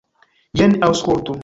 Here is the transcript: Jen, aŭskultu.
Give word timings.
Jen, 0.63 0.75
aŭskultu. 0.89 1.39